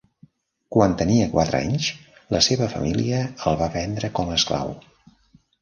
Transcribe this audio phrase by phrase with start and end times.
[0.75, 1.89] Quan tenia quatre anys,
[2.37, 3.21] la seva família
[3.53, 4.77] el va vendre com a esclau.